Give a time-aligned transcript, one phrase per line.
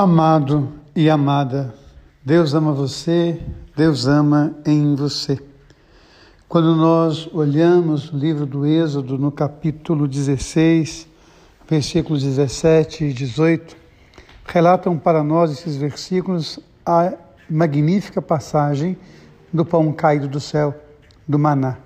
[0.00, 1.74] Amado e amada,
[2.24, 3.42] Deus ama você,
[3.76, 5.36] Deus ama em você.
[6.48, 11.08] Quando nós olhamos o livro do Êxodo, no capítulo 16,
[11.68, 13.76] versículos 17 e 18,
[14.46, 17.14] relatam para nós esses versículos a
[17.50, 18.96] magnífica passagem
[19.52, 20.80] do pão caído do céu,
[21.26, 21.76] do maná.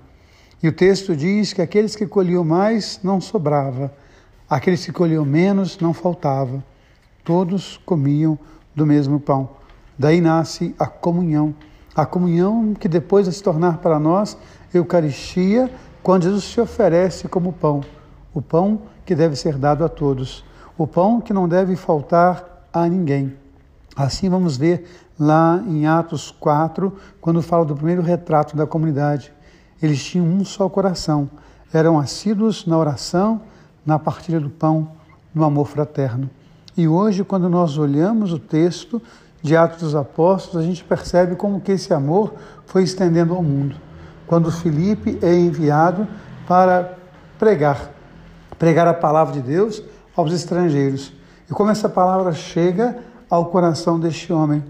[0.61, 3.91] E o texto diz que aqueles que colhiam mais não sobrava,
[4.47, 6.63] aqueles que colhiam menos não faltava
[7.23, 8.37] todos comiam
[8.75, 9.49] do mesmo pão.
[9.97, 11.53] Daí nasce a comunhão.
[11.95, 14.37] A comunhão que depois de se tornar para nós
[14.73, 17.81] Eucaristia, quando Jesus se oferece como pão.
[18.33, 20.43] O pão que deve ser dado a todos.
[20.77, 23.37] O pão que não deve faltar a ninguém.
[23.95, 24.85] Assim vamos ver
[25.19, 29.31] lá em Atos 4, quando fala do primeiro retrato da comunidade.
[29.81, 31.29] Eles tinham um só coração,
[31.71, 33.41] eram assíduos na oração,
[33.85, 34.89] na partilha do pão,
[35.33, 36.29] no amor fraterno.
[36.75, 39.01] E hoje, quando nós olhamos o texto
[39.41, 42.33] de Atos dos Apóstolos, a gente percebe como que esse amor
[42.65, 43.75] foi estendendo ao mundo.
[44.25, 46.07] Quando Filipe é enviado
[46.47, 46.97] para
[47.37, 47.91] pregar,
[48.57, 49.83] pregar a palavra de Deus
[50.15, 51.13] aos estrangeiros.
[51.49, 52.97] E como essa palavra chega
[53.29, 54.63] ao coração deste homem,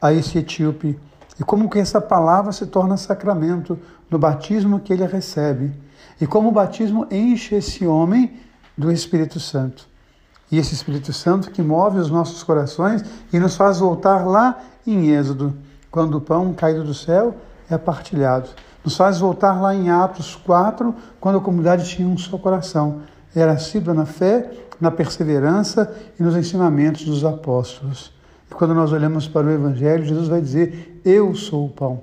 [0.00, 0.98] a esse etíope,
[1.40, 3.78] e como que essa palavra se torna sacramento
[4.10, 5.72] no batismo que ele recebe,
[6.20, 8.38] e como o batismo enche esse homem
[8.76, 9.91] do Espírito Santo.
[10.52, 15.08] E esse Espírito Santo que move os nossos corações e nos faz voltar lá em
[15.08, 15.54] Êxodo,
[15.90, 17.34] quando o pão caído do céu
[17.70, 18.50] é partilhado.
[18.84, 23.00] Nos faz voltar lá em Atos 4, quando a comunidade tinha um só coração.
[23.34, 28.12] Era assídua na fé, na perseverança e nos ensinamentos dos apóstolos.
[28.50, 32.00] E quando nós olhamos para o Evangelho, Jesus vai dizer: Eu sou o pão.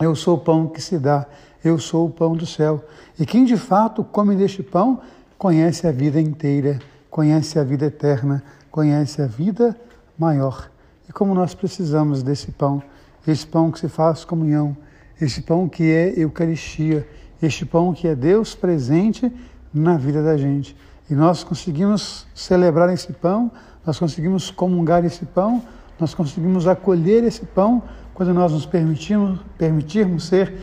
[0.00, 1.26] Eu sou o pão que se dá.
[1.64, 2.84] Eu sou o pão do céu.
[3.18, 5.00] E quem de fato come deste pão
[5.36, 6.78] conhece a vida inteira
[7.10, 9.76] conhece a vida eterna, conhece a vida
[10.16, 10.70] maior.
[11.08, 12.82] E como nós precisamos desse pão,
[13.26, 14.76] esse pão que se faz comunhão,
[15.20, 17.06] esse pão que é Eucaristia,
[17.42, 19.30] este pão que é Deus presente
[19.72, 20.76] na vida da gente.
[21.10, 23.50] E nós conseguimos celebrar esse pão,
[23.84, 25.62] nós conseguimos comungar esse pão,
[25.98, 27.82] nós conseguimos acolher esse pão
[28.14, 30.54] quando nós nos permitimos, permitirmos ser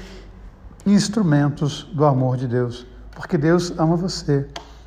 [0.86, 2.88] instrumentos do amor de Deus.
[3.12, 4.48] Porque Deus ama você.